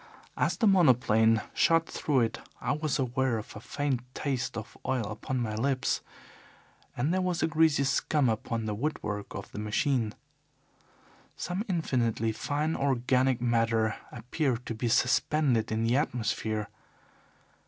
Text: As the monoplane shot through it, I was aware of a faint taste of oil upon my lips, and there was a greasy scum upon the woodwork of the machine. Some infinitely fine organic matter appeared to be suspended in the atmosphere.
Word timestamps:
As 0.35 0.57
the 0.57 0.65
monoplane 0.65 1.43
shot 1.53 1.85
through 1.87 2.21
it, 2.21 2.39
I 2.59 2.71
was 2.71 2.97
aware 2.97 3.37
of 3.37 3.55
a 3.55 3.59
faint 3.59 4.01
taste 4.15 4.57
of 4.57 4.75
oil 4.83 5.05
upon 5.05 5.39
my 5.39 5.53
lips, 5.53 6.01
and 6.97 7.13
there 7.13 7.21
was 7.21 7.43
a 7.43 7.47
greasy 7.47 7.83
scum 7.83 8.27
upon 8.27 8.65
the 8.65 8.73
woodwork 8.73 9.35
of 9.35 9.51
the 9.51 9.59
machine. 9.59 10.15
Some 11.35 11.63
infinitely 11.69 12.31
fine 12.31 12.75
organic 12.75 13.41
matter 13.41 13.95
appeared 14.11 14.65
to 14.65 14.73
be 14.73 14.87
suspended 14.87 15.71
in 15.71 15.83
the 15.83 15.97
atmosphere. 15.97 16.67